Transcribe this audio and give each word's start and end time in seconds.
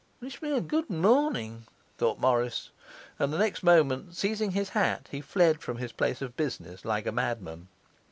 'Wish 0.19 0.41
me 0.41 0.51
a 0.51 0.61
good 0.61 0.89
morning!' 0.89 1.65
thought 1.99 2.17
Morris; 2.19 2.71
and 3.19 3.31
the 3.31 3.37
next 3.37 3.61
moment, 3.61 4.15
seizing 4.15 4.49
his 4.49 4.69
hat, 4.69 5.07
he 5.11 5.21
fled 5.21 5.61
from 5.61 5.77
his 5.77 5.91
place 5.91 6.23
of 6.23 6.35
business 6.35 6.83
like 6.83 7.05
a 7.05 7.11
madman. 7.11 7.67